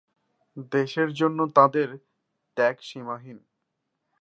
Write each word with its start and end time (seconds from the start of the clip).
দেশের 0.71 1.09
জন্য 1.13 1.39
তাঁদের 1.55 1.89
ত্যাগ 2.57 2.75
সীমাহীন। 2.81 3.39